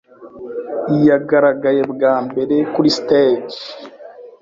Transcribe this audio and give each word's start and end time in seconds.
Yagaragaye 1.07 1.81
bwa 1.91 2.13
mbere 2.27 2.55
kuri 2.73 2.89
stage 2.97 3.57